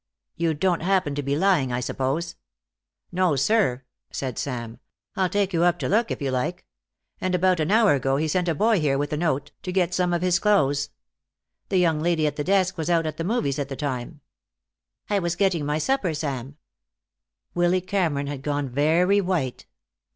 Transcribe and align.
"You 0.35 0.55
don't 0.55 0.81
happen 0.81 1.13
to 1.13 1.21
be 1.21 1.35
lying, 1.37 1.71
I 1.71 1.79
suppose?" 1.79 2.33
"No, 3.11 3.35
sir!" 3.35 3.83
said 4.09 4.39
Sam. 4.39 4.79
"I'll 5.15 5.29
take 5.29 5.53
you 5.53 5.61
up 5.61 5.77
to 5.77 5.87
look, 5.87 6.09
if 6.09 6.23
you 6.23 6.31
like. 6.31 6.65
And 7.19 7.35
about 7.35 7.59
an 7.59 7.69
hour 7.69 7.93
ago 7.93 8.17
he 8.17 8.27
sent 8.27 8.47
a 8.47 8.55
boy 8.55 8.79
here 8.79 8.97
with 8.97 9.13
a 9.13 9.17
note, 9.17 9.51
to 9.61 9.71
get 9.71 9.93
some 9.93 10.11
of 10.11 10.23
his 10.23 10.39
clothes. 10.39 10.89
The 11.69 11.77
young 11.77 11.99
lady 11.99 12.25
at 12.25 12.35
the 12.35 12.43
desk 12.43 12.79
was 12.79 12.89
out 12.89 13.05
at 13.05 13.17
the 13.17 13.23
movies 13.23 13.59
at 13.59 13.69
the 13.69 13.75
time." 13.75 14.21
"I 15.07 15.19
was 15.19 15.35
getting 15.35 15.67
my 15.67 15.77
supper, 15.77 16.15
Sam." 16.15 16.57
Willy 17.53 17.79
Cameron 17.79 18.25
had 18.25 18.41
gone 18.41 18.69
very 18.69 19.21
white. 19.21 19.67